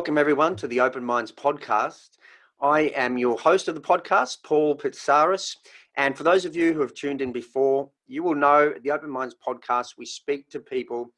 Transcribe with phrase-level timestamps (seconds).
[0.00, 2.12] welcome everyone to the Open Minds podcast.
[2.58, 5.56] I am your host of the podcast, Paul Pitsaris.
[5.98, 9.10] And for those of you who have tuned in before, you will know the Open
[9.10, 11.12] Minds podcast, we speak to people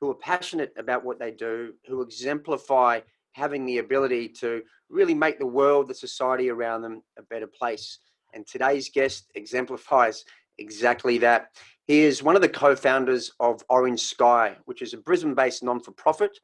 [0.00, 2.98] who are passionate about what they do, who exemplify
[3.34, 8.00] having the ability to really make the world, the society around them, a better place.
[8.34, 10.24] And today's guest exemplifies
[10.58, 11.50] exactly that.
[11.86, 15.62] He is one of the co founders of Orange Sky, which is a Brisbane based
[15.62, 16.36] non for profit.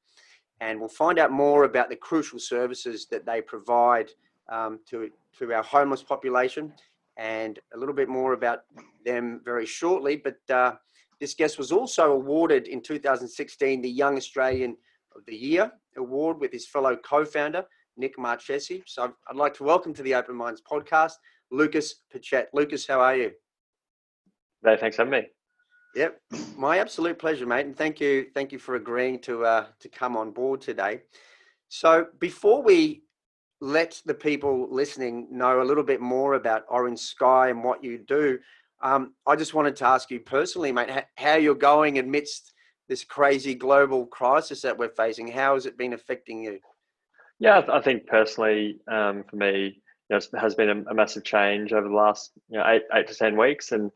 [0.61, 4.11] And we'll find out more about the crucial services that they provide
[4.49, 6.73] um, to, to our homeless population
[7.17, 8.61] and a little bit more about
[9.05, 10.17] them very shortly.
[10.17, 10.75] But uh,
[11.19, 14.77] this guest was also awarded in 2016 the Young Australian
[15.15, 17.65] of the Year award with his fellow co founder,
[17.97, 18.83] Nick Marchesi.
[18.87, 21.15] So I'd like to welcome to the Open Minds podcast,
[21.51, 22.49] Lucas Patchett.
[22.53, 23.33] Lucas, how are you?
[24.63, 25.29] No, thanks for having me.
[25.95, 26.21] Yep,
[26.57, 30.17] my absolute pleasure, mate, and thank you, thank you for agreeing to uh, to come
[30.17, 31.03] on board today.
[31.69, 33.03] So before we
[33.61, 37.99] let the people listening know a little bit more about Orange Sky and what you
[37.99, 38.39] do,
[38.83, 42.53] um, I just wanted to ask you personally, mate, how you're going amidst
[42.89, 45.29] this crazy global crisis that we're facing.
[45.29, 46.59] How has it been affecting you?
[47.39, 51.73] Yeah, I think personally, um, for me, you know, it has been a, massive change
[51.73, 53.91] over the last you know eight eight to ten weeks, and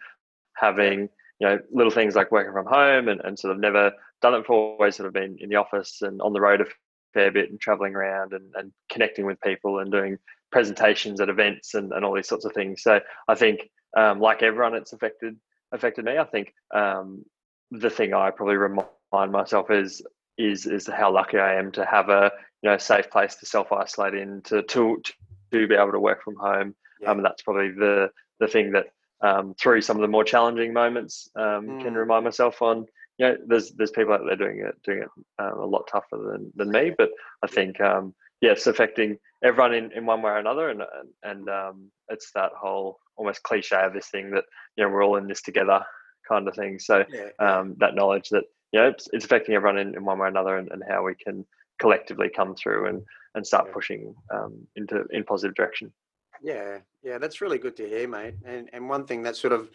[0.57, 1.09] having
[1.41, 4.41] you know little things like working from home and, and sort of never done it
[4.41, 6.65] before always sort of been in the office and on the road a
[7.13, 10.19] fair bit and traveling around and, and connecting with people and doing
[10.51, 12.83] presentations at events and, and all these sorts of things.
[12.83, 15.37] So i think um, like everyone it's affected
[15.73, 16.19] affected me.
[16.19, 17.25] I think um,
[17.71, 20.03] the thing i probably remind myself is
[20.37, 22.31] is is how lucky i am to have a
[22.63, 25.01] you know safe place to self isolate in to to
[25.53, 26.75] to be able to work from home.
[27.01, 27.11] Yeah.
[27.11, 28.87] um, and that's probably the the thing that
[29.21, 31.83] um, through some of the more challenging moments um, mm.
[31.83, 32.87] can remind myself on
[33.19, 36.19] you know there's there's people out there doing it doing it um, a lot tougher
[36.33, 37.11] than, than me but
[37.43, 40.83] i think um, yeah it's affecting everyone in, in one way or another and
[41.23, 44.45] and um, it's that whole almost cliche of this thing that
[44.77, 45.85] you know we're all in this together
[46.29, 46.79] kind of thing.
[46.79, 47.29] So yeah.
[47.39, 50.29] Um, that knowledge that you know it's, it's affecting everyone in, in one way or
[50.29, 51.47] another and, and how we can
[51.79, 53.03] collectively come through and
[53.35, 54.15] and start pushing
[54.77, 55.93] into in positive direction
[56.43, 58.35] yeah, yeah, that's really good to hear, mate.
[58.45, 59.71] And and one thing that sort of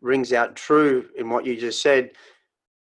[0.00, 2.12] rings out true in what you just said,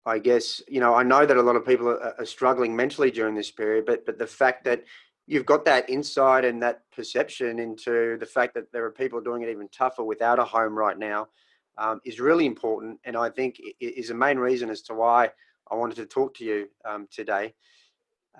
[0.06, 3.10] I guess, you know, I know that a lot of people are, are struggling mentally
[3.10, 4.84] during this period, but but the fact that
[5.26, 9.42] you've got that insight and that perception into the fact that there are people doing
[9.42, 11.28] it even tougher without a home right now
[11.76, 15.30] um, is really important, and I think is the main reason as to why
[15.70, 17.54] I wanted to talk to you um, today.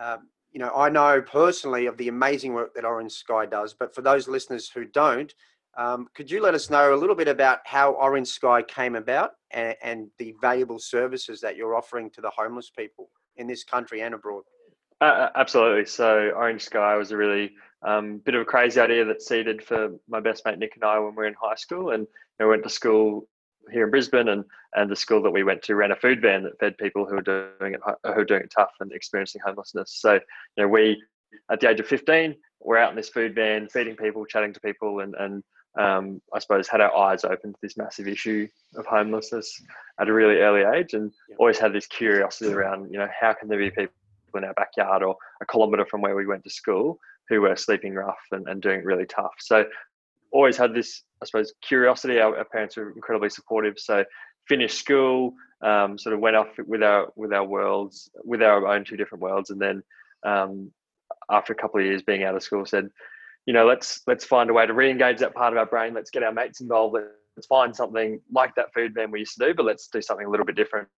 [0.00, 3.94] Um, you know, I know personally of the amazing work that Orange Sky does, but
[3.94, 5.32] for those listeners who don't,
[5.76, 9.32] um, could you let us know a little bit about how Orange Sky came about
[9.52, 14.02] and, and, the valuable services that you're offering to the homeless people in this country
[14.02, 14.42] and abroad?
[15.00, 15.86] Uh, absolutely.
[15.86, 19.90] So, Orange Sky was a really um, bit of a crazy idea that seeded for
[20.08, 22.06] my best mate Nick and I when we were in high school, and you
[22.40, 23.28] know, went to school
[23.70, 26.42] here in Brisbane, and and the school that we went to ran a food van
[26.44, 29.92] that fed people who were doing it who were doing it tough and experiencing homelessness.
[29.92, 30.20] So you
[30.56, 31.02] know, we
[31.50, 34.60] at the age of 15, we're out in this food van, feeding people, chatting to
[34.60, 35.42] people, and and
[35.78, 39.62] um, I suppose had our eyes open to this massive issue of homelessness
[40.00, 43.48] at a really early age, and always had this curiosity around you know how can
[43.48, 43.92] there be people
[44.34, 46.98] in our backyard or a kilometre from where we went to school
[47.28, 49.34] who were sleeping rough and, and doing really tough.
[49.38, 49.66] So
[50.32, 52.20] always had this, I suppose, curiosity.
[52.20, 53.78] Our, our parents were incredibly supportive.
[53.78, 54.04] So
[54.48, 58.84] finished school, um, sort of went off with our with our worlds, with our own
[58.84, 59.82] two different worlds, and then
[60.24, 60.72] um,
[61.30, 62.88] after a couple of years being out of school, said,
[63.46, 65.94] you know, let's let's find a way to re-engage that part of our brain.
[65.94, 66.96] Let's get our mates involved.
[67.36, 70.26] Let's find something like that food van we used to do, but let's do something
[70.26, 70.88] a little bit different.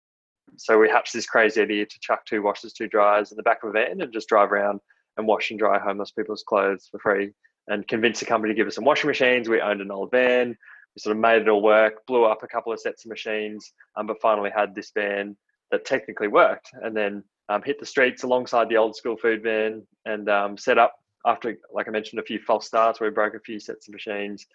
[0.57, 3.63] So we hatched this crazy idea to chuck two washers, two dryers in the back
[3.63, 4.81] of a van and just drive around
[5.17, 7.33] and wash and dry homeless people's clothes for free
[7.71, 9.49] and convinced the company to give us some washing machines.
[9.49, 10.49] We owned an old van.
[10.49, 13.72] We sort of made it all work, blew up a couple of sets of machines,
[13.97, 15.37] um, but finally had this van
[15.71, 16.71] that technically worked.
[16.83, 20.78] And then um, hit the streets alongside the old school food van and um, set
[20.78, 23.87] up after, like I mentioned, a few false starts where we broke a few sets
[23.87, 24.47] of machines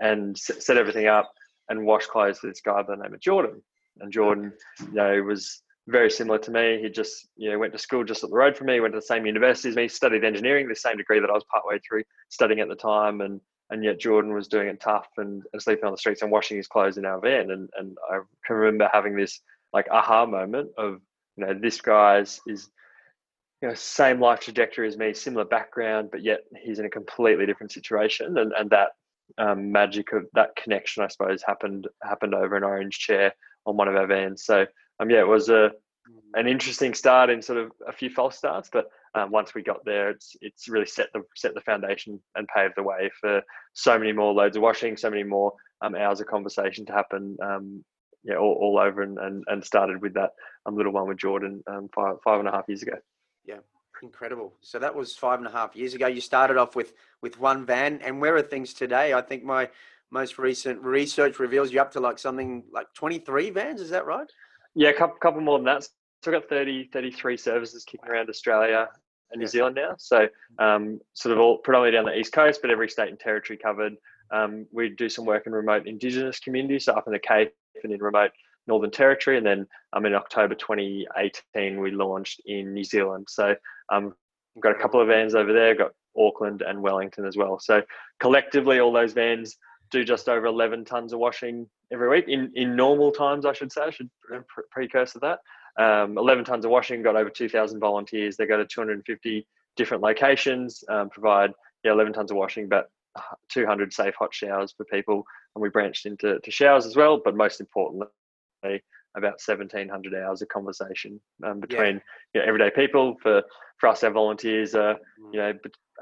[0.00, 1.32] and set everything up
[1.68, 3.62] and washed clothes for this guy by the name of Jordan.
[4.00, 6.80] And Jordan, you know, was very similar to me.
[6.80, 8.98] He just you know went to school just up the road from me, went to
[8.98, 12.04] the same university as me, studied engineering, the same degree that I was partway through
[12.28, 13.40] studying at the time, and
[13.70, 16.56] and yet Jordan was doing it tough and, and sleeping on the streets and washing
[16.56, 17.50] his clothes in our van.
[17.50, 19.40] And and I can remember having this
[19.72, 21.00] like aha moment of
[21.36, 22.68] you know this guy's is
[23.60, 27.46] you know same life trajectory as me, similar background, but yet he's in a completely
[27.46, 28.90] different situation, and and that
[29.38, 33.34] um, magic of that connection, I suppose, happened happened over an orange chair
[33.66, 34.44] on one of our vans.
[34.44, 34.66] So
[35.00, 35.72] um, yeah, it was a
[36.34, 39.84] an interesting start in sort of a few false starts, but um, once we got
[39.84, 43.42] there, it's it's really set the set the foundation and paved the way for
[43.72, 45.52] so many more loads of washing, so many more
[45.82, 47.36] um, hours of conversation to happen.
[47.42, 47.84] Um,
[48.24, 50.30] yeah, all, all over and, and, and started with that
[50.64, 52.96] um, little one with Jordan um, five five and a half years ago.
[53.44, 53.58] Yeah,
[54.02, 54.54] incredible.
[54.60, 56.06] So that was five and a half years ago.
[56.06, 59.12] You started off with with one van, and where are things today?
[59.12, 59.68] I think my
[60.10, 63.80] most recent research reveals you up to like something like 23 vans.
[63.80, 64.30] Is that right?
[64.74, 65.84] Yeah, a couple, couple more than that.
[65.84, 65.90] So
[66.30, 68.88] we've got 30, 33 services kicking around Australia
[69.30, 69.94] and New Zealand now.
[69.98, 70.28] So
[70.58, 73.94] um, sort of all predominantly down the east coast, but every state and territory covered.
[74.30, 77.92] Um, we do some work in remote Indigenous communities, so up in the Cape and
[77.92, 78.30] in remote
[78.66, 83.26] Northern Territory, and then um, in October 2018 we launched in New Zealand.
[83.28, 83.54] So
[83.90, 84.14] um,
[84.54, 87.58] we've got a couple of vans over there, got Auckland and Wellington as well.
[87.58, 87.82] So
[88.20, 89.56] collectively, all those vans
[89.90, 93.72] do just over 11 tons of washing every week in, in normal times, I should
[93.72, 93.82] say.
[93.82, 95.38] I should pre- precursor that.
[95.76, 98.36] Um, 11 tons of washing, got over 2,000 volunteers.
[98.36, 99.46] They go to 250
[99.76, 101.52] different locations, um, provide
[101.82, 102.88] yeah, 11 tons of washing, but
[103.50, 105.24] 200 safe hot showers for people.
[105.54, 108.08] And we branched into to showers as well, but most importantly,
[109.16, 112.00] about 1,700 hours of conversation um, between yeah.
[112.34, 113.16] you know, everyday people.
[113.22, 113.42] For,
[113.78, 114.96] for us, our volunteers are,
[115.32, 115.52] you know,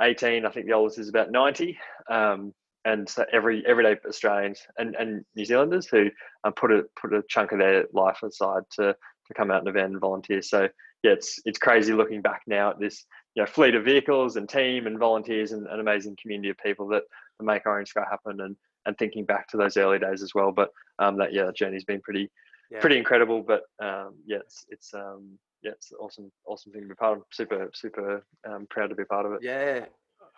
[0.01, 1.77] 18, I think the oldest is about 90.
[2.11, 6.11] Um, and so every everyday Australians and, and New Zealanders who
[6.45, 8.95] um, put a put a chunk of their life aside to
[9.27, 10.43] to come out in a van and volunteer.
[10.43, 10.69] So
[11.03, 14.49] yeah, it's it's crazy looking back now at this you know fleet of vehicles and
[14.49, 17.05] team and volunteers and an amazing community of people that,
[17.39, 18.57] that make Orange Sky happen and
[18.87, 20.51] and thinking back to those early days as well.
[20.51, 22.31] But um, that yeah, journey's been pretty
[22.71, 22.81] yeah.
[22.81, 23.43] pretty incredible.
[23.43, 27.25] But um, yeah, it's it's um, yeah, it's awesome awesome thing to be part of.
[27.33, 29.41] Super super um, proud to be part of it.
[29.43, 29.87] Yeah,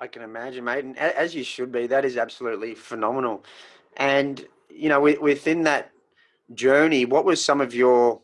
[0.00, 1.87] I can imagine, mate, and as you should be.
[1.87, 3.44] That is absolutely phenomenal.
[3.96, 5.93] And you know, within that
[6.55, 8.20] journey, what was some of your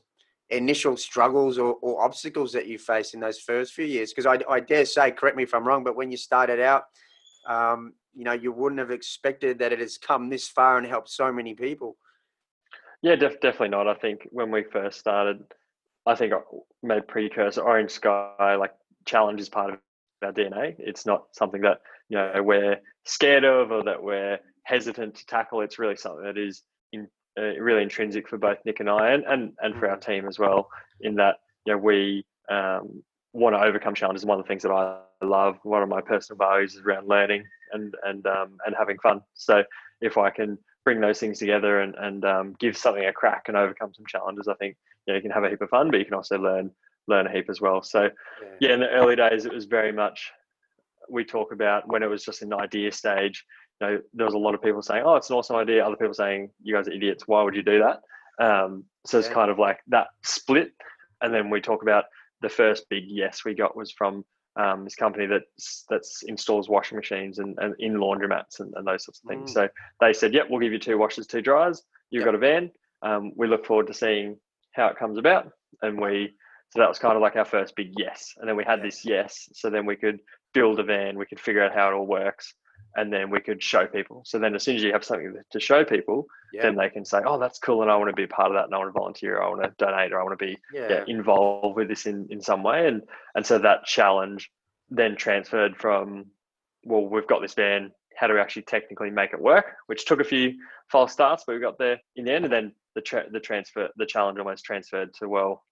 [0.51, 4.13] initial struggles or, or obstacles that you faced in those first few years?
[4.13, 6.85] Because I, I, dare say, correct me if I'm wrong, but when you started out,
[7.47, 11.09] um, you know, you wouldn't have expected that it has come this far and helped
[11.09, 11.97] so many people.
[13.03, 13.87] Yeah, def- definitely not.
[13.87, 15.45] I think when we first started,
[16.05, 16.41] I think I
[16.83, 18.75] made precursor Orange Sky like
[19.07, 19.79] challenge is part of
[20.23, 20.75] our DNA.
[20.79, 25.61] It's not something that you know we're scared of or that we're hesitant to tackle.
[25.61, 26.63] It's really something that is
[26.93, 27.09] in,
[27.39, 30.05] uh, really intrinsic for both Nick and I, and, and and for our mm.
[30.05, 30.69] team as well.
[31.01, 33.03] In that you know we um,
[33.33, 34.25] want to overcome challenges.
[34.25, 37.45] One of the things that I love, one of my personal values, is around learning
[37.73, 39.23] and and um, and having fun.
[39.35, 39.65] So
[40.01, 43.57] if I can bring those things together and and um, give something a crack and
[43.57, 44.77] overcome some challenges, I think
[45.07, 46.71] you, know, you can have a heap of fun, but you can also learn
[47.11, 47.83] learn a heap as well.
[47.83, 48.49] So yeah.
[48.61, 50.31] yeah, in the early days, it was very much
[51.11, 53.45] we talk about when it was just in the idea stage.
[53.81, 55.97] You know, there was a lot of people saying, "Oh, it's an awesome idea." Other
[55.97, 57.27] people saying, "You guys are idiots.
[57.27, 58.01] Why would you do that?"
[58.45, 60.73] Um, so it's kind of like that split.
[61.23, 62.05] And then we talk about
[62.41, 64.25] the first big yes we got was from
[64.57, 65.43] um, this company that
[65.89, 69.51] that's installs washing machines and, and in laundromats and, and those sorts of things.
[69.51, 69.55] Mm.
[69.55, 69.69] So
[70.01, 71.83] they said, "Yep, we'll give you two washers, two dryers.
[72.11, 72.29] You've yep.
[72.29, 72.71] got a van.
[73.03, 74.37] Um, we look forward to seeing
[74.73, 75.51] how it comes about."
[75.83, 76.35] And we
[76.71, 78.35] so that was kind of like our first big yes.
[78.39, 79.49] And then we had this yes.
[79.53, 80.21] So then we could
[80.55, 82.55] build a van, we could figure out how it all works,
[82.95, 84.23] and then we could show people.
[84.25, 86.63] So then as soon as you have something to show people, yeah.
[86.63, 87.83] then they can say, oh, that's cool.
[87.83, 88.65] And I want to be a part of that.
[88.65, 89.39] And I want to volunteer.
[89.39, 90.89] or I want to donate or I want to be yeah.
[90.89, 92.87] Yeah, involved with this in, in some way.
[92.87, 93.03] And,
[93.35, 94.51] and so that challenge
[94.91, 96.27] then transferred from,
[96.85, 97.93] well, we've got this van.
[98.17, 99.67] How do we actually technically make it work?
[99.87, 100.55] Which took a few
[100.91, 102.45] false starts, but we got there in the end.
[102.45, 105.65] And then the, tra- the transfer, the challenge almost transferred to, well,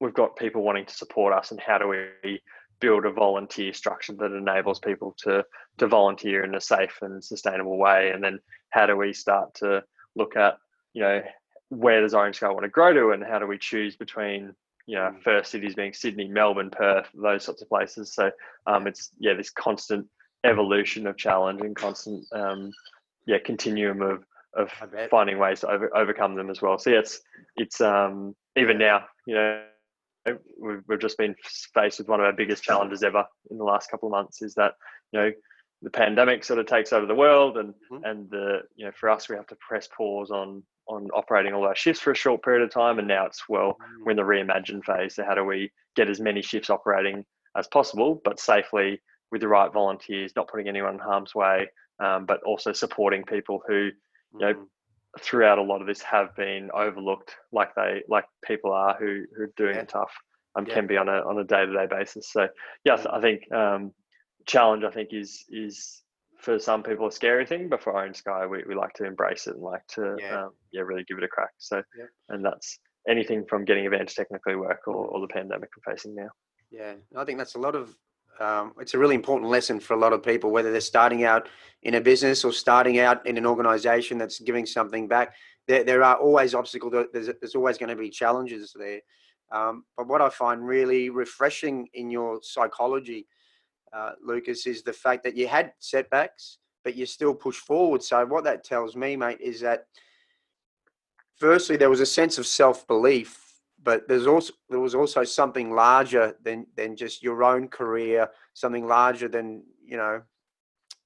[0.00, 2.40] we've got people wanting to support us and how do we
[2.80, 5.44] build a volunteer structure that enables people to
[5.78, 8.10] to volunteer in a safe and sustainable way?
[8.10, 8.40] And then
[8.70, 10.58] how do we start to look at
[10.92, 11.22] you know
[11.68, 14.54] where does orange sky want to grow to and how do we choose between
[14.86, 15.22] you know mm.
[15.22, 18.14] first cities being sydney melbourne perth those sorts of places?
[18.14, 18.30] So
[18.66, 20.06] um, it's yeah this constant
[20.44, 22.72] evolution of challenge and constant um,
[23.26, 24.24] yeah continuum of
[24.56, 24.70] of
[25.10, 26.78] finding ways to over, overcome them as well.
[26.78, 27.20] So yeah, it's
[27.56, 29.62] it's um even now you know
[30.60, 31.34] we've, we've just been
[31.74, 34.54] faced with one of our biggest challenges ever in the last couple of months is
[34.54, 34.74] that
[35.12, 35.30] you know
[35.82, 38.04] the pandemic sort of takes over the world and mm-hmm.
[38.04, 41.64] and the you know for us we have to press pause on on operating all
[41.64, 44.04] our shifts for a short period of time and now it's well mm-hmm.
[44.04, 47.24] we're in the reimagine phase so how do we get as many shifts operating
[47.56, 51.68] as possible but safely with the right volunteers not putting anyone in harm's way
[52.02, 53.90] um, but also supporting people who
[54.32, 54.62] you know mm-hmm
[55.20, 59.44] throughout a lot of this have been overlooked, like they like people are who who
[59.44, 59.82] are doing yeah.
[59.82, 60.12] it tough.
[60.56, 60.74] Um, yeah.
[60.74, 62.32] can be on a on a day to day basis.
[62.32, 62.48] So
[62.84, 63.92] yes, I think um,
[64.46, 66.02] challenge I think is is
[66.38, 69.46] for some people a scary thing, but for Orange Sky we, we like to embrace
[69.46, 71.50] it and like to yeah, um, yeah really give it a crack.
[71.58, 71.82] So
[72.28, 76.28] and that's anything from getting events technically work or, or the pandemic we're facing now.
[76.70, 77.94] Yeah, I think that's a lot of.
[78.40, 81.48] Um, it's a really important lesson for a lot of people, whether they're starting out
[81.82, 85.34] in a business or starting out in an organisation that's giving something back.
[85.66, 87.06] There, there are always obstacles.
[87.12, 89.00] There's, there's always going to be challenges there.
[89.50, 93.26] Um, but what I find really refreshing in your psychology,
[93.92, 98.02] uh, Lucas, is the fact that you had setbacks, but you still push forward.
[98.02, 99.86] So what that tells me, mate, is that
[101.36, 103.45] firstly there was a sense of self belief
[103.86, 108.86] but there's also there was also something larger than than just your own career, something
[108.86, 110.22] larger than you know.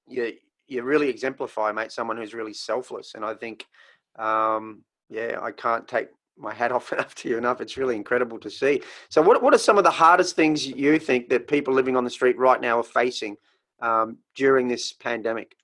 [0.08, 0.32] You
[0.66, 3.66] you really exemplify, mate, someone who's really selfless, and I think,
[4.18, 6.08] um, yeah, I can't take
[6.38, 7.60] my hat off enough to you enough.
[7.60, 8.80] It's really incredible to see.
[9.10, 12.04] So, what what are some of the hardest things you think that people living on
[12.04, 13.36] the street right now are facing
[13.82, 15.54] um, during this pandemic?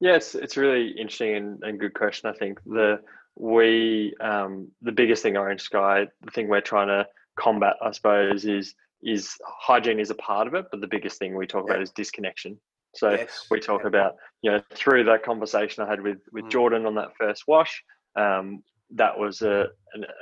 [0.00, 2.28] Yes, it's, really interesting and, and good question.
[2.28, 3.00] I think the
[3.38, 7.06] we um, the biggest thing Orange Sky, the thing we're trying to
[7.38, 11.36] combat, I suppose, is is hygiene is a part of it, but the biggest thing
[11.36, 11.74] we talk yeah.
[11.74, 12.58] about is disconnection.
[12.96, 13.46] So yes.
[13.50, 13.88] we talk yeah.
[13.88, 16.50] about you know through that conversation I had with with mm.
[16.50, 17.82] Jordan on that first wash,
[18.16, 19.68] um, that was a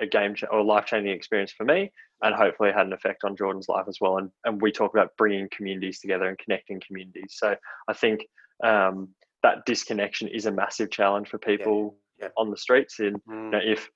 [0.01, 1.91] a game ch- or life changing experience for me,
[2.23, 4.19] and hopefully had an effect on Jordan's life as well.
[4.19, 7.35] And and we talk about bringing communities together and connecting communities.
[7.39, 7.57] So
[7.89, 8.27] I think
[8.63, 9.09] um,
[9.43, 12.29] that disconnection is a massive challenge for people yeah.
[12.37, 12.99] on the streets.
[13.01, 13.45] And mm.
[13.45, 13.89] you know, if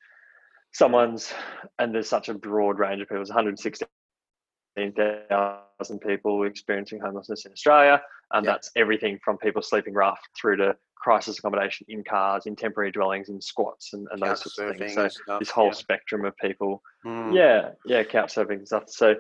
[0.73, 1.33] someone's
[1.79, 8.01] and there's such a broad range of people, there's 116,000 people experiencing homelessness in Australia,
[8.33, 8.53] and yeah.
[8.53, 13.29] that's everything from people sleeping rough through to crisis accommodation in cars, in temporary dwellings,
[13.29, 14.95] in squats, and, and those sorts of things.
[14.95, 15.73] So stuff, this whole yeah.
[15.73, 17.35] spectrum of people, mm.
[17.35, 18.85] yeah, yeah, couch surfing and stuff.
[18.89, 19.15] So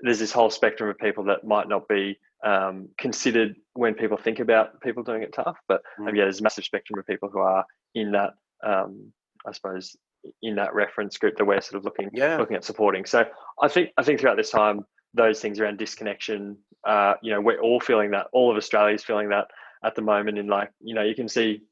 [0.00, 4.38] there's this whole spectrum of people that might not be um, considered when people think
[4.38, 5.56] about people doing it tough.
[5.66, 6.16] But um, mm.
[6.16, 7.64] yeah, there's a massive spectrum of people who are
[7.98, 8.30] in that,
[8.64, 9.12] um,
[9.46, 9.96] I suppose,
[10.42, 12.36] in that reference group that we're sort of looking yeah.
[12.36, 13.04] looking at supporting.
[13.04, 13.24] So
[13.62, 17.60] I think I think throughout this time, those things around disconnection, uh, you know, we're
[17.60, 18.26] all feeling that.
[18.32, 19.48] All of Australia is feeling that
[19.84, 20.38] at the moment.
[20.38, 21.62] In like, you know, you can see,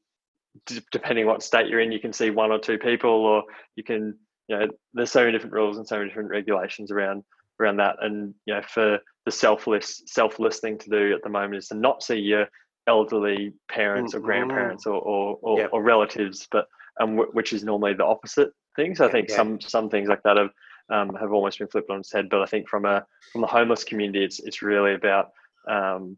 [0.91, 3.43] depending what state you're in, you can see one or two people, or
[3.75, 4.17] you can,
[4.47, 7.23] you know, there's so many different rules and so many different regulations around
[7.59, 7.97] around that.
[8.01, 11.75] And you know, for the selfless selfless thing to do at the moment is to
[11.75, 12.47] not see your
[12.87, 14.23] elderly parents mm-hmm.
[14.23, 15.69] or grandparents or or, or, yep.
[15.73, 16.67] or relatives, but
[16.99, 18.95] um, w- which is normally the opposite thing.
[18.95, 19.35] So I think yeah.
[19.35, 20.51] some some things like that have
[20.89, 22.29] um, have almost been flipped on its head.
[22.29, 25.31] But I think from a from the homeless community, it's it's really about
[25.69, 26.17] um,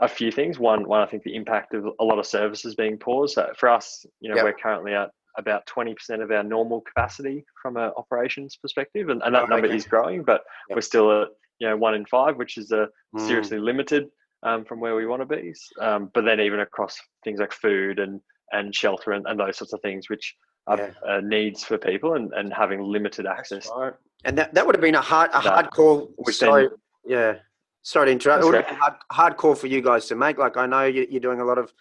[0.00, 0.58] a few things.
[0.58, 3.34] One one I think the impact of a lot of services being paused.
[3.34, 4.44] So for us, you know, yep.
[4.44, 9.34] we're currently at about 20% of our normal capacity from an operations perspective and, and
[9.34, 9.76] that oh, number okay.
[9.76, 10.76] is growing but yep.
[10.76, 13.26] we're still at you know one in five which is a mm.
[13.26, 14.08] seriously limited
[14.42, 17.98] um, from where we want to be um, but then even across things like food
[17.98, 18.20] and
[18.52, 20.34] and shelter and, and those sorts of things which
[20.66, 20.90] are yeah.
[21.08, 23.94] uh, needs for people and, and having limited access right.
[24.24, 27.34] and that, that would have been a hard a hard call sorry then, yeah
[27.82, 30.14] sorry to interrupt it would have been a hard, hard call for you guys to
[30.14, 31.72] make like i know you're doing a lot of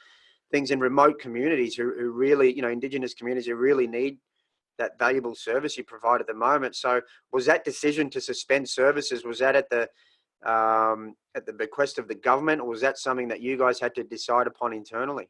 [0.52, 4.18] things in remote communities who, who really, you know, indigenous communities who really need
[4.78, 6.76] that valuable service you provide at the moment.
[6.76, 7.02] So
[7.32, 9.90] was that decision to suspend services, was that at the
[10.46, 13.96] um, at the bequest of the government or was that something that you guys had
[13.96, 15.30] to decide upon internally?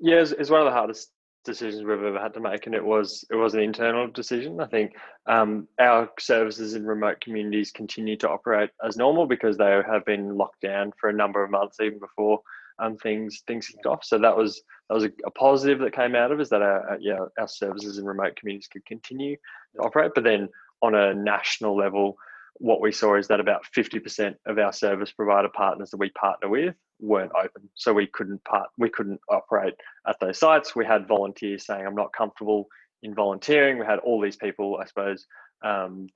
[0.00, 1.10] Yeah, it's, one of the hardest
[1.44, 4.66] decisions we've ever had to make and it was it was an internal decision i
[4.66, 4.92] think
[5.24, 10.36] um, our services in remote communities continue to operate as normal because they have been
[10.36, 12.40] locked down for a number of months even before
[12.80, 14.04] um, things things kicked off.
[14.04, 16.98] So that was that was a, a positive that came out of is that our
[17.00, 19.36] yeah our services in remote communities could continue
[19.76, 20.12] to operate.
[20.14, 20.48] But then
[20.82, 22.16] on a national level,
[22.60, 26.48] what we saw is that about 50% of our service provider partners that we partner
[26.48, 27.68] with weren't open.
[27.74, 29.74] So we couldn't part we couldn't operate
[30.06, 30.76] at those sites.
[30.76, 32.68] We had volunteers saying i'm not comfortable
[33.02, 33.78] in volunteering.
[33.78, 35.26] We had all these people i suppose
[35.64, 36.08] um,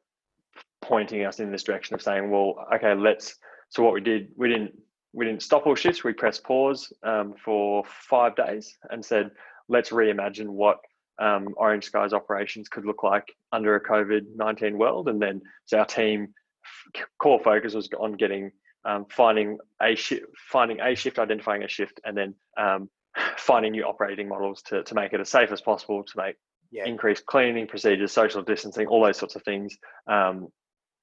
[0.83, 3.37] pointing us in this direction of saying well okay let's
[3.71, 4.75] so what we did we didn't
[5.15, 6.05] we didn't stop all shifts.
[6.05, 9.31] We pressed pause um, for five days and said,
[9.69, 10.79] let's reimagine what
[11.19, 15.09] um, Orange Sky's operations could look like under a COVID 19 world.
[15.09, 16.35] And then so our team
[17.19, 18.51] core focus was on getting
[18.85, 22.91] um, finding a shift, finding a shift, identifying a shift, and then um,
[23.37, 26.37] finding new operating models to, to make it as safe as possible, to make
[26.71, 26.85] yeah.
[26.87, 30.49] increased cleaning procedures, social distancing, all those sorts of things, um,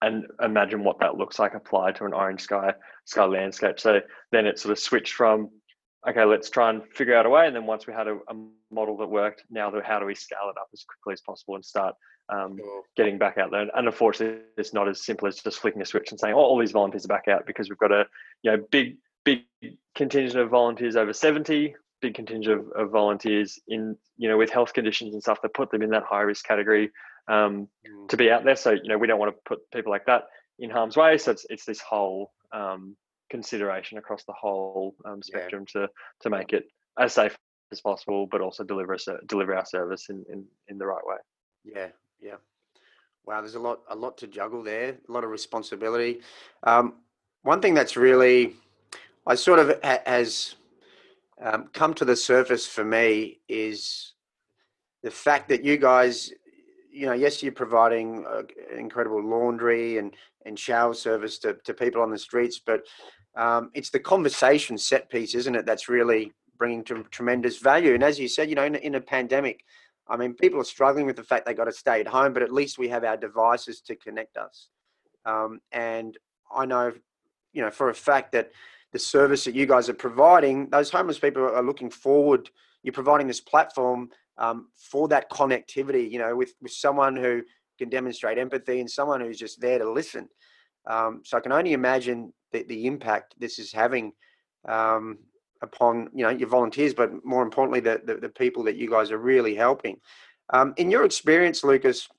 [0.01, 2.73] and imagine what that looks like applied to an orange sky
[3.05, 3.79] sky landscape.
[3.79, 4.01] So
[4.31, 5.49] then it sort of switched from
[6.07, 8.33] okay, let's try and figure out a way, and then once we had a, a
[8.71, 11.65] model that worked, now how do we scale it up as quickly as possible and
[11.65, 11.95] start
[12.29, 12.83] um, sure.
[12.95, 13.67] getting back out there?
[13.75, 16.59] And unfortunately, it's not as simple as just flicking a switch and saying, "Oh, all
[16.59, 18.05] these volunteers are back out," because we've got a
[18.43, 19.43] you know big big
[19.95, 24.73] contingent of volunteers over seventy big contingent of, of, volunteers in you know with health
[24.73, 26.89] conditions and stuff that put them in that high risk category
[27.27, 28.09] um, mm.
[28.09, 28.55] to be out there.
[28.55, 30.23] So you know we don't want to put people like that
[30.59, 31.17] in harm's way.
[31.17, 32.97] So it's it's this whole um,
[33.31, 35.81] consideration across the whole um, spectrum yeah.
[35.81, 35.89] to
[36.21, 36.65] to make it
[36.99, 37.35] as safe
[37.71, 41.17] as possible, but also deliver us deliver our service in, in in the right way.
[41.63, 41.87] Yeah,
[42.19, 42.35] yeah.
[43.25, 46.21] Wow, there's a lot a lot to juggle there, a lot of responsibility.
[46.63, 46.95] Um,
[47.43, 48.55] one thing that's really
[49.25, 50.55] I sort of ha- has
[51.41, 54.13] um, come to the surface for me is
[55.03, 56.31] the fact that you guys,
[56.91, 58.43] you know, yes, you're providing uh,
[58.77, 60.13] incredible laundry and,
[60.45, 62.81] and shower service to, to people on the streets, but
[63.35, 65.65] um, it's the conversation set piece, isn't it?
[65.65, 67.93] That's really bringing to tremendous value.
[67.93, 69.63] And as you said, you know, in, in a pandemic,
[70.07, 72.43] I mean, people are struggling with the fact they got to stay at home, but
[72.43, 74.67] at least we have our devices to connect us.
[75.25, 76.17] Um, and
[76.53, 76.91] I know,
[77.53, 78.51] you know, for a fact that
[78.91, 82.49] the service that you guys are providing, those homeless people are looking forward.
[82.83, 84.09] You're providing this platform
[84.41, 87.43] um, for that connectivity, you know, with, with someone who
[87.77, 90.27] can demonstrate empathy and someone who's just there to listen.
[90.89, 94.13] Um, so I can only imagine the, the impact this is having
[94.67, 95.19] um,
[95.61, 99.11] upon, you know, your volunteers, but more importantly, the, the, the people that you guys
[99.11, 99.97] are really helping.
[100.49, 102.09] Um, in your experience, Lucas,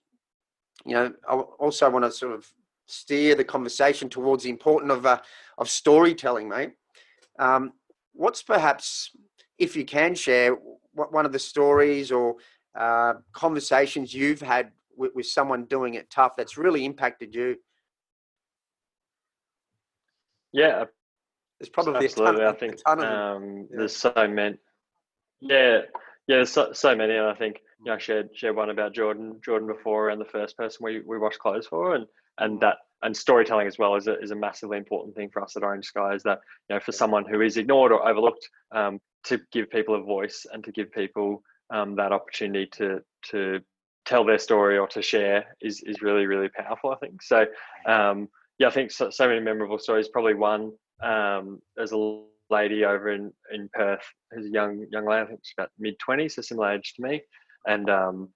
[0.87, 2.47] you know, I also want to sort of
[2.87, 5.19] steer the conversation towards the importance of uh,
[5.59, 6.73] of storytelling, mate.
[7.39, 7.73] Um,
[8.13, 9.11] what's perhaps,
[9.59, 10.57] if you can share,
[10.95, 12.37] one of the stories or
[12.75, 17.57] uh, conversations you've had with, with someone doing it tough that's really impacted you?
[20.53, 20.85] Yeah,
[21.59, 22.41] there's probably absolutely.
[22.41, 23.79] Ton, I think um, yeah.
[23.79, 24.59] there's so many.
[25.41, 25.79] Yeah,
[26.27, 27.17] yeah, there's so, so many.
[27.17, 30.27] And I think you know, I shared shared one about Jordan Jordan before, and the
[30.27, 32.07] first person we we washed clothes for, and
[32.39, 35.57] and that and storytelling as well is a, is a massively important thing for us
[35.57, 36.15] at Orange Sky.
[36.15, 39.95] Is that you know for someone who is ignored or overlooked, um, to give people
[39.95, 43.61] a voice and to give people um, that opportunity to to
[44.05, 46.91] tell their story or to share is is really really powerful.
[46.91, 47.47] I think so.
[47.87, 50.09] Um, yeah, I think so, so many memorable stories.
[50.09, 50.73] Probably one.
[51.03, 55.23] Um, there's a lady over in in Perth who's a young young lady.
[55.23, 57.23] I think she's about mid twenties, so similar age to me,
[57.67, 58.29] and um,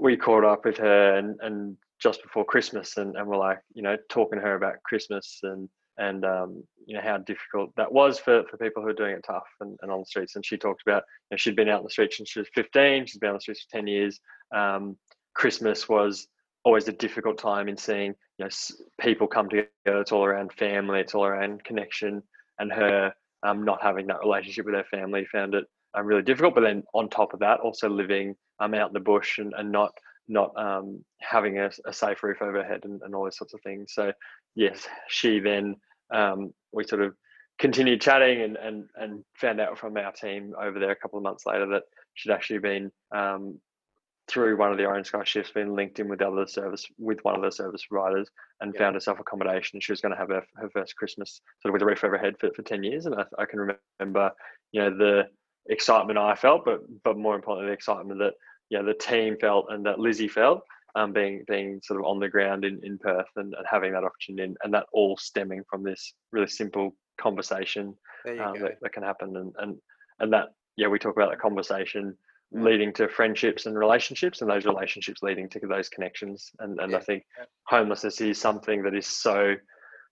[0.00, 3.82] we caught up with her and and just before Christmas, and, and we're like, you
[3.82, 8.18] know, talking to her about Christmas and and um, you know how difficult that was
[8.18, 10.36] for, for people who are doing it tough and, and on the streets.
[10.36, 12.48] And she talked about you know, she'd been out in the streets since she was
[12.54, 13.06] 15.
[13.06, 14.20] She's been on the streets for 10 years.
[14.54, 14.96] Um,
[15.34, 16.26] Christmas was
[16.64, 18.48] always a difficult time in seeing you know
[19.00, 19.68] people come together.
[19.86, 21.00] It's all around family.
[21.00, 22.22] It's all around connection.
[22.58, 26.54] And her um, not having that relationship with her family found it um, really difficult.
[26.54, 29.70] But then on top of that, also living um, out in the bush and, and
[29.70, 29.92] not
[30.28, 33.94] not um, having a, a, safe roof overhead and, and all those sorts of things.
[33.94, 34.12] So
[34.54, 35.76] yes, she then
[36.12, 37.14] um, we sort of
[37.58, 41.22] continued chatting and, and and found out from our team over there a couple of
[41.22, 41.82] months later that
[42.14, 43.58] she'd actually been um,
[44.28, 47.18] through one of the Orange Sky shifts been linked in with the other service with
[47.22, 48.28] one of the service providers
[48.60, 48.80] and yeah.
[48.80, 49.80] found herself accommodation.
[49.80, 52.16] She was going to have her, her first Christmas sort of with a roof over
[52.16, 53.06] overhead for, for 10 years.
[53.06, 54.30] And I, I can remember,
[54.72, 55.28] you know, the
[55.70, 58.34] excitement I felt, but but more importantly, the excitement that
[58.70, 60.62] yeah, the team felt and that Lizzie felt
[60.98, 64.04] um, being being sort of on the ground in, in Perth and, and having that
[64.04, 67.94] opportunity and, and, that all stemming from this really simple conversation
[68.28, 69.76] um, that, that, can happen and, and
[70.18, 72.16] and that yeah we talk about that conversation
[72.54, 72.64] mm.
[72.64, 76.98] leading to friendships and relationships and those relationships leading to those connections and and yeah.
[76.98, 77.24] I think
[77.66, 79.54] homelessness is something that is so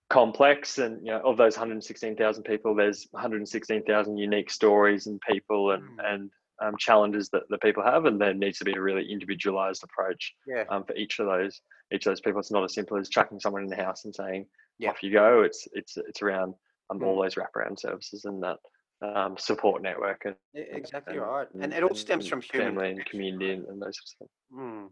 [0.09, 5.83] complex and you know of those 116,000 people there's 116,000 unique stories and people and
[5.83, 6.13] mm.
[6.13, 9.83] and um, challenges that the people have, and there needs to be a really individualized
[9.83, 10.63] approach yeah.
[10.69, 11.61] um, for each of those
[11.93, 12.39] each of those people.
[12.39, 14.45] It's not as simple as chucking someone in the house and saying
[14.79, 14.89] yeah.
[14.89, 15.41] off you go.
[15.41, 16.53] It's it's it's around
[16.89, 17.23] um, all mm.
[17.23, 18.57] those wraparound services and that
[19.01, 20.23] um, support network.
[20.25, 23.65] And, exactly and, right, and, and, it all stems from human family and community and,
[23.67, 24.31] and those sorts of things.
[24.53, 24.89] Mm.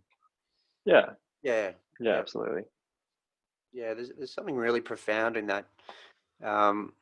[0.86, 1.06] Yeah.
[1.42, 2.64] yeah, yeah, yeah, absolutely.
[3.74, 5.66] Yeah, there's there's something really profound in that.
[6.44, 6.94] Um,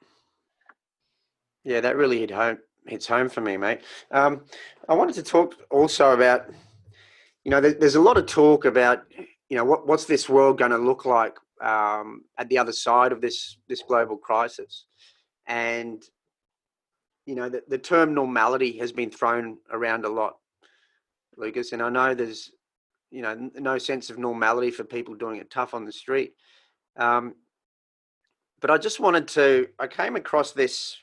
[1.63, 3.82] yeah, that really hit home hits home for me, mate.
[4.12, 4.46] Um,
[4.89, 6.50] I wanted to talk also about,
[7.43, 9.04] you know, there, there's a lot of talk about,
[9.50, 13.12] you know, what, what's this world going to look like um, at the other side
[13.12, 14.86] of this this global crisis,
[15.48, 16.04] and
[17.26, 20.38] you know, the, the term normality has been thrown around a lot,
[21.38, 22.52] Lucas, and I know there's,
[23.12, 26.34] you know, no sense of normality for people doing it tough on the street.
[26.98, 27.36] Um,
[28.60, 30.98] but I just wanted to, I came across this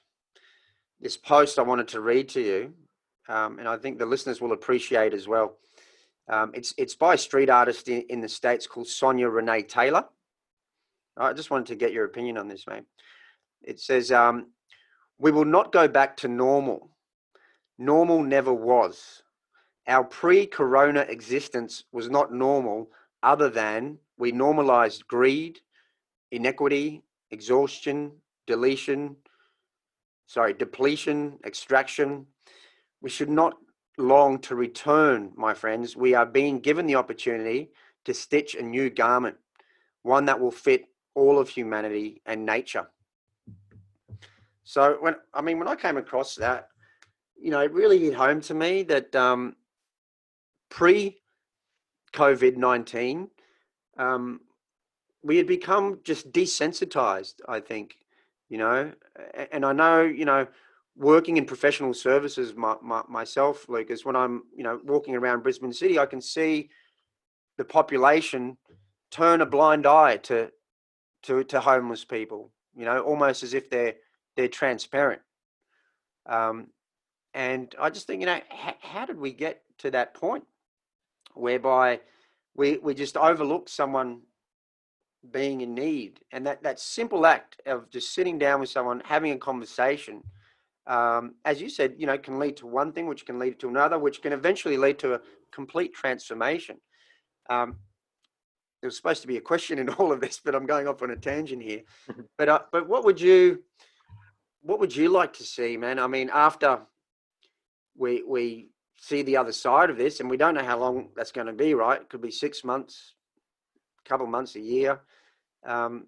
[1.01, 2.75] this post I wanted to read to you,
[3.29, 5.57] um, and I think the listeners will appreciate as well.
[6.29, 10.05] Um, it's it's by a street artist in, in the states called Sonya Renee Taylor.
[11.17, 12.85] I just wanted to get your opinion on this, mate.
[13.63, 14.53] It says, um,
[15.19, 16.91] "We will not go back to normal.
[17.79, 19.23] normal never was.
[19.89, 22.91] Our pre corona existence was not normal,
[23.23, 25.59] other than we normalized greed,
[26.31, 28.13] inequity, exhaustion,
[28.47, 29.17] deletion,
[30.31, 32.25] sorry, depletion, extraction.
[33.03, 33.55] We should not
[33.99, 35.97] long to return, my friends.
[35.97, 37.73] We are being given the opportunity
[38.05, 39.37] to stitch a new garment,
[40.03, 40.85] one that will fit
[41.17, 42.87] all of humanity and nature.
[44.63, 46.69] So when I mean when I came across that,
[47.37, 49.57] you know, it really hit home to me that um,
[50.69, 51.19] pre
[52.13, 53.31] COVID nineteen,
[53.99, 54.43] um,
[55.25, 57.35] we had become just desensitized.
[57.49, 57.97] I think,
[58.51, 58.93] you know,
[59.53, 60.47] and I know, you know,
[60.97, 65.73] working in professional services my, my, myself, Lucas, when I'm, you know, walking around Brisbane
[65.73, 66.69] City, I can see
[67.57, 68.59] the population
[69.11, 70.51] turn a blind eye to
[71.23, 72.51] to to homeless people.
[72.75, 73.95] You know, almost as if they're
[74.37, 75.23] they're transparent.
[76.27, 76.69] Um,
[77.35, 80.45] and I just think, you know, how, how did we get to that point
[81.35, 82.01] whereby
[82.55, 84.23] we we just overlook someone
[85.31, 89.33] being in need, and that that simple act of just sitting down with someone, having
[89.33, 90.23] a conversation,
[90.87, 93.69] um, as you said, you know, can lead to one thing, which can lead to
[93.69, 95.21] another, which can eventually lead to a
[95.53, 96.77] complete transformation.
[97.49, 97.77] Um,
[98.81, 101.03] there was supposed to be a question in all of this, but I'm going off
[101.03, 101.83] on a tangent here.
[102.39, 103.63] but uh, but what would you
[104.63, 105.99] what would you like to see, man?
[105.99, 106.81] I mean, after
[107.97, 111.33] we we see the other side of this, and we don't know how long that's
[111.33, 112.01] going to be, right?
[112.01, 113.15] It could be six months,
[114.05, 115.01] couple months, a year.
[115.65, 116.07] Um,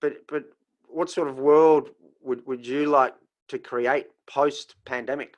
[0.00, 0.44] but but
[0.86, 1.90] what sort of world
[2.22, 3.14] would would you like
[3.48, 5.34] to create post pandemic?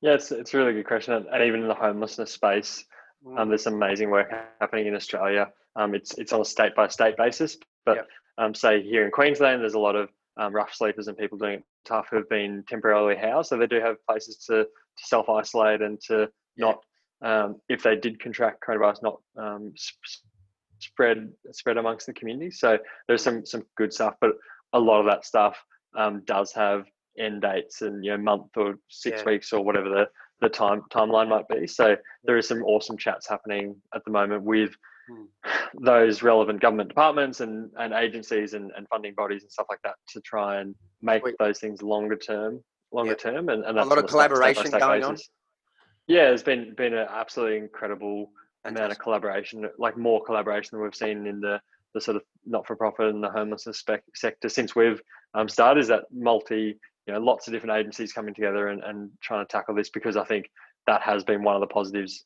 [0.00, 2.84] Yeah, it's it's a really good question, and even in the homelessness space,
[3.26, 3.48] um, mm.
[3.48, 5.52] there's amazing work happening in Australia.
[5.76, 8.08] Um, it's it's on a state by state basis, but yep.
[8.38, 11.54] um, say here in Queensland, there's a lot of um, rough sleepers and people doing
[11.54, 13.48] it tough who've been temporarily housed.
[13.48, 16.66] So they do have places to, to self isolate and to yeah.
[16.66, 16.78] not,
[17.22, 19.72] um, if they did contract coronavirus, not um,
[20.86, 22.50] spread spread amongst the community.
[22.50, 24.32] So there's some some good stuff, but
[24.72, 25.56] a lot of that stuff
[25.96, 26.86] um, does have
[27.18, 29.30] end dates and you know month or six yeah.
[29.30, 30.06] weeks or whatever the
[30.40, 31.66] the time timeline might be.
[31.66, 34.74] So there is some awesome chats happening at the moment with
[35.08, 35.24] Hmm.
[35.82, 39.94] those relevant government departments and, and agencies and, and funding bodies and stuff like that
[40.08, 41.34] to try and make Wait.
[41.38, 45.10] those things longer term longer term and, and a lot of collaboration going basis.
[45.10, 45.16] on
[46.06, 48.30] yeah there's been been an absolutely incredible.
[48.64, 51.60] Amount of collaboration like more collaboration than we've seen in the
[51.94, 55.00] the sort of not-for-profit and the homelessness spec- sector since we've
[55.34, 59.10] um, started is that multi you know lots of different agencies coming together and, and
[59.22, 60.50] trying to tackle this because i think
[60.86, 62.24] that has been one of the positives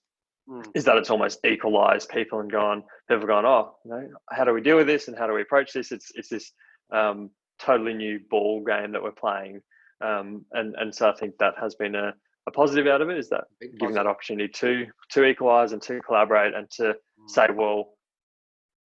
[0.49, 0.65] mm.
[0.75, 4.45] is that it's almost equalized people and gone people have gone oh you know how
[4.45, 6.53] do we deal with this and how do we approach this it's it's this
[6.91, 9.61] um, totally new ball game that we're playing
[10.01, 12.15] um, and and so I think that has been a,
[12.49, 13.45] a positive out of it is that
[13.79, 16.95] giving that opportunity to to equalize and to collaborate and to mm.
[17.29, 17.91] say well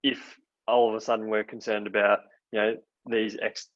[0.04, 2.20] if all of a sudden we're concerned about
[2.52, 2.76] you know
[3.10, 3.70] these x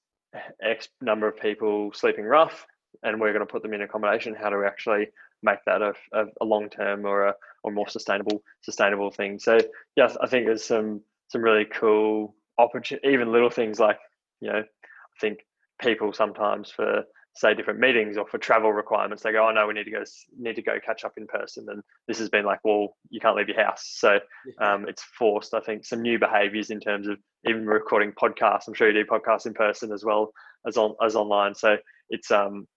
[0.61, 2.65] x number of people sleeping rough
[3.03, 5.07] and we're going to put them in accommodation how do we actually
[5.43, 9.39] make that a, a, a long term or a or more sustainable sustainable thing.
[9.39, 9.57] So
[9.95, 13.99] yeah, I think there's some some really cool opportunity, even little things like
[14.41, 15.39] you know, I think
[15.81, 17.03] people sometimes for
[17.37, 20.03] say different meetings or for travel requirements they go oh no we need to go
[20.37, 23.35] need to go catch up in person and this has been like well you can't
[23.35, 23.83] leave your house.
[23.97, 24.19] So
[24.59, 28.67] um, it's forced i think some new behaviors in terms of even recording podcasts.
[28.67, 30.31] I'm sure you do podcasts in person as well
[30.65, 31.55] as on as online.
[31.55, 31.77] So
[32.09, 32.67] it's um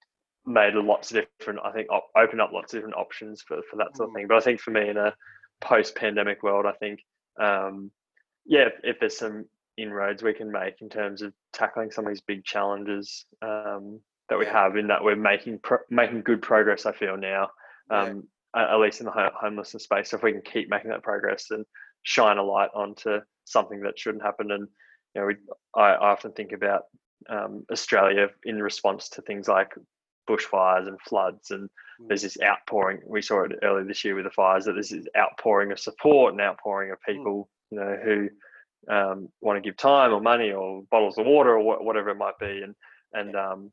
[0.47, 3.77] made lots of different i think op- open up lots of different options for, for
[3.77, 4.19] that sort of mm.
[4.19, 4.27] thing.
[4.27, 5.15] But i think for me in a
[5.61, 7.01] post-pandemic world i think
[7.39, 7.91] um,
[8.47, 9.45] yeah if, if, there's some
[9.77, 14.39] inroads we can make in terms of tackling some of these big challenges um, that
[14.39, 17.49] we have in that we're making pro- making good progress i feel now
[17.91, 18.23] um,
[18.57, 21.67] at, least in the homelessness space so if we can keep making that progress and
[22.03, 24.69] shine a light onto something that shouldn't happen and
[25.15, 25.35] you know we,
[25.75, 26.83] I, I often think about
[27.29, 29.73] um, Australia in response to things like
[30.29, 31.69] bushfires and floods and
[32.01, 32.09] mm.
[32.09, 35.07] there's this outpouring we saw it earlier this year with the fires that there's this
[35.19, 37.15] outpouring of support and outpouring of mm.
[37.15, 38.29] people you know who
[38.89, 42.17] um, want to give time or money or bottles of water or wh- whatever it
[42.17, 42.75] might be and
[43.13, 43.73] and um,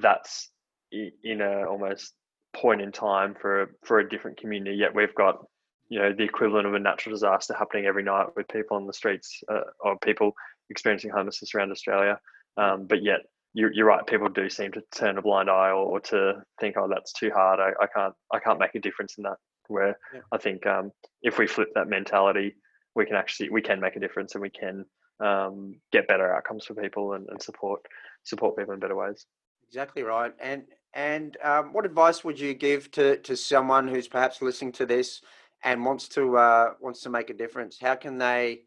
[0.00, 0.50] that's
[0.90, 2.12] in a almost
[2.54, 5.44] point in time for a, for a different community yet we've got
[5.88, 8.92] you know the equivalent of a natural disaster happening every night with people on the
[8.92, 10.32] streets uh, or people
[10.70, 12.18] experiencing homelessness around australia
[12.58, 13.20] um, but yet
[13.54, 14.06] you're, you're right.
[14.06, 17.30] People do seem to turn a blind eye or, or to think, oh, that's too
[17.30, 17.60] hard.
[17.60, 19.36] I, I can't I can't make a difference in that.
[19.68, 20.20] Where yeah.
[20.32, 20.90] I think um,
[21.22, 22.56] if we flip that mentality,
[22.94, 24.84] we can actually we can make a difference and we can
[25.20, 27.80] um, get better outcomes for people and, and support
[28.24, 29.24] support people in better ways.
[29.72, 30.34] Exactly right.
[30.38, 34.84] And And um, what advice would you give to, to someone who's perhaps listening to
[34.84, 35.22] this
[35.64, 37.78] and wants to uh, wants to make a difference?
[37.80, 38.64] How can they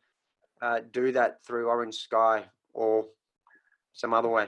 [0.62, 3.06] uh, do that through Orange Sky or
[3.94, 4.48] some other way?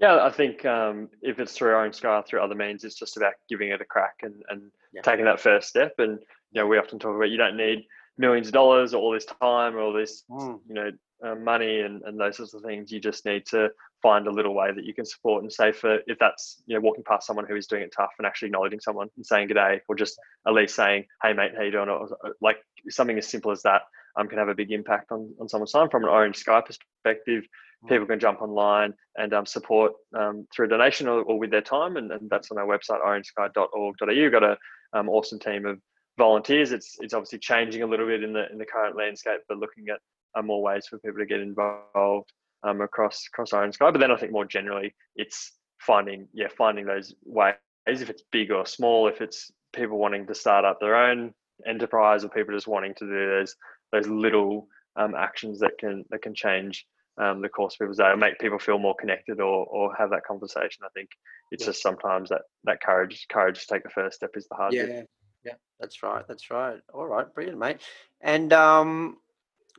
[0.00, 3.16] Yeah, I think um, if it's through Orange Sky, or through other means, it's just
[3.16, 5.02] about giving it a crack and, and yeah.
[5.02, 5.94] taking that first step.
[5.98, 6.18] And
[6.50, 7.86] you know, we often talk about you don't need
[8.18, 10.58] millions of dollars or all this time or all this, mm.
[10.66, 10.90] you know,
[11.24, 12.90] uh, money and, and those sorts of things.
[12.90, 13.70] You just need to
[14.04, 16.80] find a little way that you can support and say for if that's you know
[16.80, 19.54] walking past someone who is doing it tough and actually acknowledging someone and saying good
[19.54, 21.88] day or just at least saying hey mate how you doing?
[21.88, 22.06] or
[22.42, 22.58] like
[22.90, 23.80] something as simple as that
[24.16, 27.44] um, can have a big impact on, on someone's time from an orange sky perspective.
[27.82, 27.88] Mm.
[27.88, 31.62] people can jump online and um, support um, through a donation or, or, with their
[31.62, 34.58] time and, and that's on our website orangesky.org.au we've got a
[34.92, 35.80] um, awesome team of
[36.18, 36.72] volunteers.
[36.72, 39.86] It's it's obviously changing a little bit in the in the current landscape but looking
[39.88, 39.98] at
[40.36, 42.32] uh, more ways for people to get involved
[42.64, 43.90] um, across across Orange Sky.
[43.90, 47.54] But then I think more generally, it's finding yeah finding those ways
[47.86, 51.34] if it's big or small, if it's people wanting to start up their own
[51.66, 53.56] enterprise or people just wanting to do those
[53.92, 56.86] those little um, actions that can that can change
[57.18, 60.10] um, the course of people's day or make people feel more connected or or have
[60.10, 60.84] that conversation.
[60.84, 61.10] I think
[61.50, 61.70] it's yeah.
[61.70, 64.86] just sometimes that that courage courage to take the first step is the hard yeah.
[64.86, 65.08] bit.
[65.44, 66.24] Yeah, that's right.
[66.26, 66.78] That's right.
[66.92, 67.82] All right, brilliant, mate.
[68.22, 69.18] And um,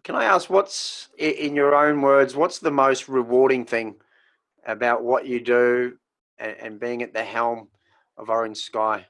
[0.06, 3.96] can I ask, what's in your own words, what's the most rewarding thing
[4.68, 5.98] about what you do
[6.38, 7.70] and, and being at the helm
[8.16, 9.08] of Orange Sky?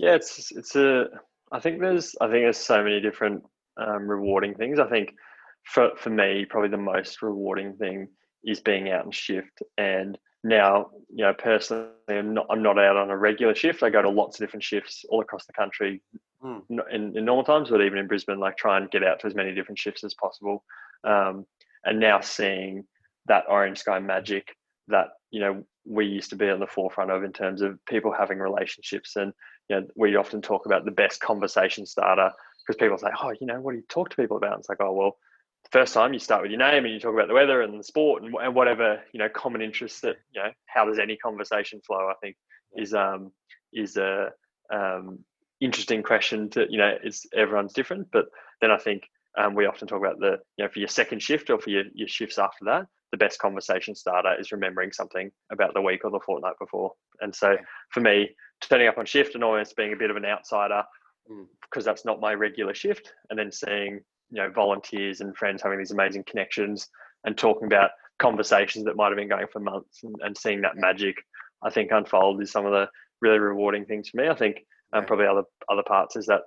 [0.00, 1.06] Yeah, it's it's a.
[1.52, 3.44] I think there's I think there's so many different
[3.76, 4.80] um, rewarding things.
[4.80, 5.14] I think
[5.62, 8.08] for for me, probably the most rewarding thing
[8.42, 9.62] is being out and shift.
[9.78, 13.84] And now, you know, personally, I'm not, I'm not out on a regular shift.
[13.84, 16.02] I go to lots of different shifts all across the country,
[16.44, 16.62] mm.
[16.92, 19.34] in, in normal times, but even in Brisbane, like try and get out to as
[19.34, 20.64] many different shifts as possible.
[21.04, 21.46] Um,
[21.84, 22.84] and now seeing
[23.26, 24.54] that orange sky magic
[24.88, 28.12] that you know we used to be on the forefront of in terms of people
[28.12, 29.32] having relationships and
[29.68, 32.30] you know we often talk about the best conversation starter
[32.66, 34.68] because people say oh you know what do you talk to people about and it's
[34.68, 35.16] like oh well
[35.64, 37.78] the first time you start with your name and you talk about the weather and
[37.78, 41.16] the sport and, and whatever you know common interests that you know how does any
[41.16, 42.36] conversation flow i think
[42.76, 43.30] is um
[43.72, 44.30] is a
[44.72, 45.18] um
[45.64, 48.26] interesting question to you know it's everyone's different but
[48.60, 51.50] then i think um, we often talk about the you know for your second shift
[51.50, 55.72] or for your, your shifts after that the best conversation starter is remembering something about
[55.72, 56.90] the week or the fortnight before.
[57.20, 57.56] And so
[57.90, 60.82] for me turning up on shift and almost being a bit of an outsider
[61.30, 61.46] mm.
[61.62, 64.00] because that's not my regular shift and then seeing
[64.30, 66.88] you know volunteers and friends having these amazing connections
[67.24, 70.76] and talking about conversations that might have been going for months and, and seeing that
[70.76, 71.16] magic
[71.62, 72.88] i think unfold is some of the
[73.20, 74.28] really rewarding things for me.
[74.28, 76.42] I think and probably other other parts is that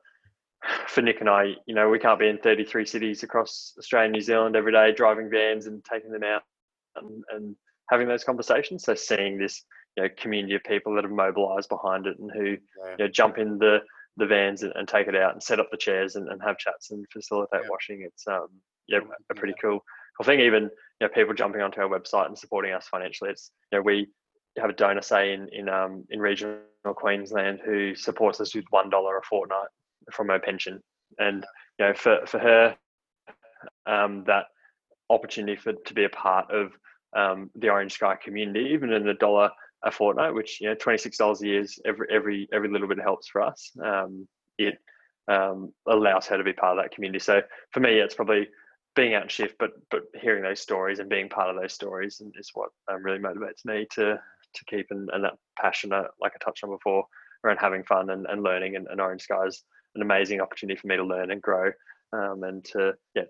[0.88, 4.14] for Nick and I, you know, we can't be in 33 cities across Australia and
[4.14, 6.42] New Zealand every day, driving vans and taking them out
[6.96, 7.56] and, and
[7.92, 8.84] having those conversations.
[8.84, 9.64] So seeing this,
[9.96, 12.92] you know, community of people that have mobilised behind it and who, yeah.
[12.92, 13.80] you know, jump in the
[14.20, 16.58] the vans and, and, take it out and set up the chairs and, and have
[16.58, 17.70] chats and facilitate yeah.
[17.70, 18.02] washing.
[18.02, 18.48] It's um
[18.88, 19.84] yeah a pretty cool
[20.18, 20.40] cool thing.
[20.40, 20.70] Even you
[21.02, 23.30] know people jumping onto our website and supporting us financially.
[23.30, 24.08] It's you know we
[24.62, 26.60] have a donor say in in um in regional
[26.96, 29.70] Queensland who supports us with one dollar a fortnight
[30.12, 30.82] from her pension,
[31.20, 31.46] and
[31.80, 32.78] you know for for her
[33.86, 34.46] um, that
[35.10, 36.72] opportunity for to be a part of
[37.16, 39.50] um, the Orange Sky community, even in a dollar
[39.84, 42.88] a fortnight, which you know twenty six dollars a year is every every every little
[42.88, 43.72] bit helps for us.
[43.84, 44.78] Um, it
[45.28, 47.20] um, allows her to be part of that community.
[47.20, 47.42] So
[47.72, 48.48] for me, it's probably
[48.96, 52.22] being out and shift, but but hearing those stories and being part of those stories
[52.36, 54.20] is what um, really motivates me to
[54.56, 57.06] to keep and, and that passion, uh, like I touched on before,
[57.44, 58.76] around having fun and, and learning.
[58.76, 59.64] And, and Orange Sky is
[59.96, 61.72] an amazing opportunity for me to learn and grow,
[62.14, 63.24] um, and to yeah,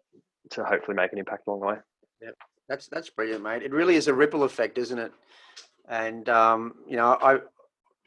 [0.51, 1.75] to hopefully make an impact along the way.
[2.21, 2.31] Yeah,
[2.69, 3.63] that's that's brilliant, mate.
[3.63, 5.11] It really is a ripple effect, isn't it?
[5.87, 7.39] And um, you know, I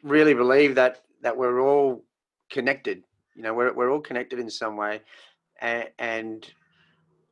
[0.03, 2.05] really believe that that we're all
[2.51, 3.03] connected.
[3.35, 5.01] You know, we're we're all connected in some way,
[5.61, 6.51] and, and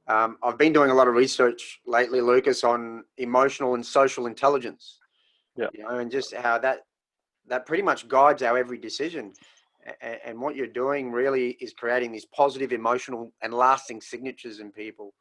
[0.07, 4.99] um, I've been doing a lot of research lately, Lucas, on emotional and social intelligence.
[5.59, 5.68] Yeah.
[5.75, 6.85] You know, and just how that
[7.49, 9.33] that pretty much guides our every decision.
[10.01, 14.71] And, and what you're doing really is creating these positive, emotional, and lasting signatures in
[14.71, 15.14] people,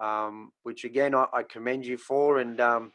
[0.00, 2.38] um, which again I, I, commend you for.
[2.38, 2.92] And um,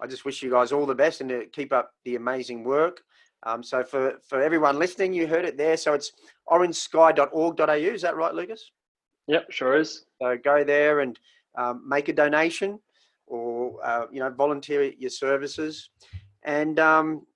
[0.00, 3.00] I just wish you guys all the best and to keep up the amazing work.
[3.44, 5.76] Um, so for, for everyone listening, you heard it there.
[5.76, 6.12] So it's
[6.50, 7.72] orangesky.org.au.
[7.72, 8.72] Is that right, Lucas?
[9.28, 10.04] Yep, sure is.
[10.20, 11.18] So go there and
[11.56, 12.80] um, make a donation
[13.26, 15.90] or, uh, you know, volunteer your services.
[16.46, 17.26] And um,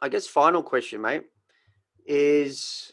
[0.00, 1.24] I guess final question, mate,
[2.06, 2.92] is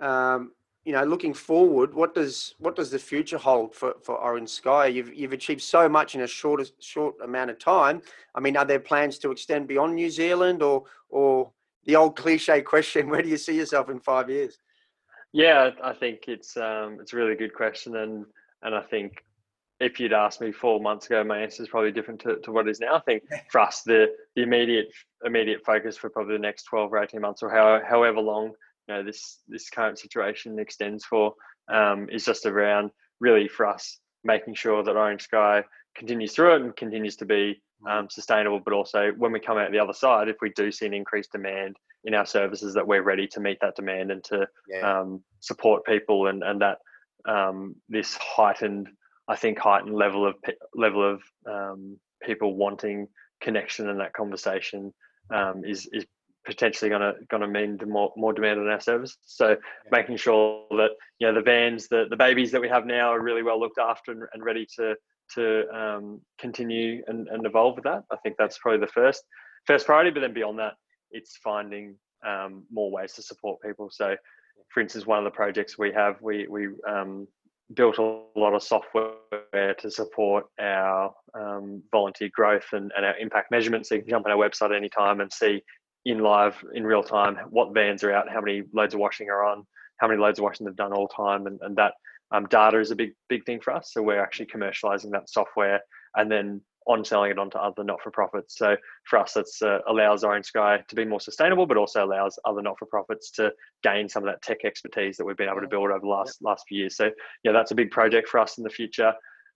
[0.00, 0.52] um,
[0.84, 4.86] you know, looking forward, what does what does the future hold for, for Orange Sky?
[4.86, 8.00] You've you've achieved so much in a short short amount of time.
[8.34, 11.50] I mean, are there plans to extend beyond New Zealand, or or
[11.84, 14.58] the old cliche question, where do you see yourself in five years?
[15.32, 18.24] Yeah, I think it's um, it's a really good question, and
[18.62, 19.24] and I think
[19.80, 22.68] if you'd asked me four months ago, my answer is probably different to, to what
[22.68, 22.96] it is now.
[22.96, 24.88] I think for us, the the immediate
[25.24, 28.52] immediate focus for probably the next twelve or eighteen months, or how, however long
[28.86, 31.34] you know this this current situation extends for,
[31.72, 32.90] um, is just around
[33.20, 35.64] really for us making sure that Orange Sky
[35.96, 37.90] continues through it and continues to be mm.
[37.90, 38.60] um, sustainable.
[38.62, 41.32] But also when we come out the other side, if we do see an increased
[41.32, 45.00] demand in our services, that we're ready to meet that demand and to yeah.
[45.00, 46.78] um, support people and and that
[47.26, 48.88] um, this heightened
[49.28, 50.34] I think heightened level of
[50.74, 53.08] level of um, people wanting
[53.40, 54.92] connection and that conversation
[55.32, 56.04] um, is is
[56.46, 59.16] potentially going to going to mean more more demand on our service.
[59.22, 59.56] So yeah.
[59.90, 63.20] making sure that you know the vans, the the babies that we have now are
[63.20, 64.94] really well looked after and, and ready to
[65.34, 68.02] to um, continue and, and evolve with that.
[68.10, 69.22] I think that's probably the first
[69.66, 70.10] first priority.
[70.10, 70.74] But then beyond that,
[71.10, 73.88] it's finding um, more ways to support people.
[73.90, 74.16] So,
[74.72, 77.28] for instance, one of the projects we have, we we um,
[77.74, 83.50] built a lot of software to support our um, volunteer growth and, and, our impact
[83.50, 83.86] measurement.
[83.86, 85.62] So you can jump on our website anytime and see
[86.04, 89.44] in live, in real time, what vans are out, how many loads of washing are
[89.44, 89.64] on,
[89.98, 91.92] how many loads of washing they've done all time, and, and that
[92.32, 93.90] um, data is a big big thing for us.
[93.92, 95.80] So we're actually commercializing that software
[96.16, 98.56] and then on selling it onto other not-for-profits.
[98.56, 102.38] So for us, it uh, allows Orange Sky to be more sustainable, but also allows
[102.44, 105.90] other not-for-profits to gain some of that tech expertise that we've been able to build
[105.90, 106.96] over the last last few years.
[106.96, 107.10] So
[107.44, 109.12] yeah, that's a big project for us in the future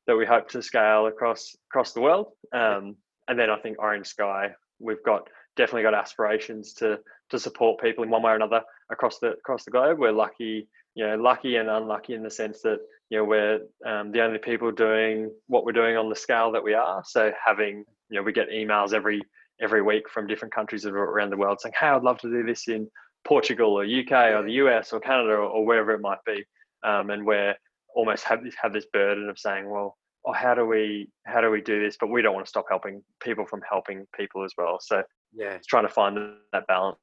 [0.07, 2.29] that we hope to scale across across the world.
[2.53, 7.81] Um, and then I think Orange Sky, we've got definitely got aspirations to to support
[7.81, 9.99] people in one way or another across the across the globe.
[9.99, 12.81] We're lucky, you know, lucky and unlucky in the sense that
[13.15, 16.65] you know we're um, the only people doing what we're doing on the scale that
[16.65, 17.01] we are.
[17.07, 19.23] So having you know we get emails every
[19.63, 22.67] every week from different countries around the world saying, "Hey, I'd love to do this
[22.67, 22.91] in
[23.25, 26.45] Portugal or UK or the US or Canada or, or wherever it might be,"
[26.83, 27.55] um, and we're
[27.95, 29.97] almost have this have this burden of saying, "Well,
[30.27, 32.67] oh, how do we how do we do this?" But we don't want to stop
[32.69, 34.79] helping people from helping people as well.
[34.81, 36.19] So yeah, it's trying to find
[36.53, 36.99] that balance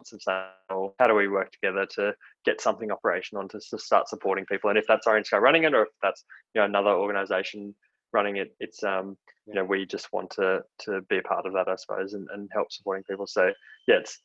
[0.00, 3.78] of saying, well, how do we work together to get something operational and to, to
[3.78, 4.70] start supporting people?
[4.70, 7.74] And if that's Orange Sky running it, or if that's you know another organization
[8.12, 11.52] running it, it's um you know we just want to to be a part of
[11.54, 13.26] that, I suppose, and, and help supporting people.
[13.26, 13.50] So
[13.86, 14.20] yeah, it's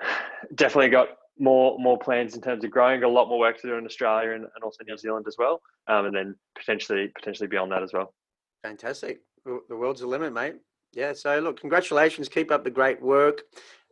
[0.54, 3.00] definitely got more more plans in terms of growing.
[3.00, 5.36] Got a lot more work to do in Australia and, and also New Zealand as
[5.38, 8.14] well, um, and then potentially potentially beyond that as well.
[8.62, 9.20] Fantastic.
[9.44, 10.56] The world's the limit, mate.
[10.92, 11.12] Yeah.
[11.12, 12.28] So look, congratulations.
[12.28, 13.42] Keep up the great work.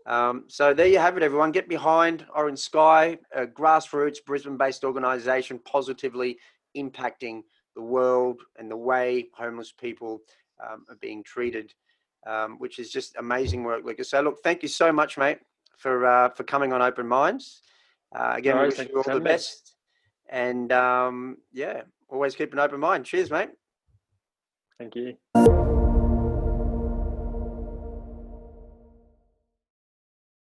[0.07, 1.53] Um, so there you have it, everyone.
[1.53, 6.39] Get behind Orange Sky, a grassroots Brisbane-based organisation, positively
[6.77, 7.43] impacting
[7.75, 10.21] the world and the way homeless people
[10.63, 11.73] um, are being treated,
[12.27, 14.11] um, which is just amazing work, Lucas.
[14.11, 15.39] So look, thank you so much, mate,
[15.77, 17.63] for uh, for coming on Open Minds.
[18.15, 19.75] Uh, again, no, we wish you all the best,
[20.29, 23.05] and um, yeah, always keep an open mind.
[23.05, 23.51] Cheers, mate.
[24.79, 25.64] Thank you.